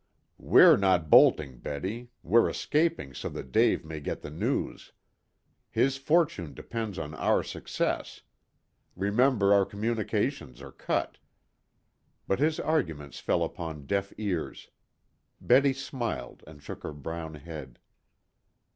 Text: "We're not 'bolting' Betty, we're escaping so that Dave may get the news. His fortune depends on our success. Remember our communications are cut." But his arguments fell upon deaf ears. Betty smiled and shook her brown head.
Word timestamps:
"We're 0.39 0.77
not 0.77 1.11
'bolting' 1.11 1.59
Betty, 1.59 2.09
we're 2.23 2.49
escaping 2.49 3.13
so 3.13 3.29
that 3.29 3.51
Dave 3.51 3.85
may 3.85 3.99
get 3.99 4.21
the 4.23 4.31
news. 4.31 4.93
His 5.69 5.97
fortune 5.97 6.55
depends 6.55 6.97
on 6.97 7.13
our 7.13 7.43
success. 7.43 8.21
Remember 8.95 9.53
our 9.53 9.63
communications 9.63 10.59
are 10.59 10.71
cut." 10.71 11.19
But 12.27 12.39
his 12.39 12.59
arguments 12.59 13.19
fell 13.19 13.43
upon 13.43 13.85
deaf 13.85 14.11
ears. 14.17 14.71
Betty 15.39 15.71
smiled 15.71 16.43
and 16.47 16.63
shook 16.63 16.81
her 16.81 16.93
brown 16.93 17.35
head. 17.35 17.77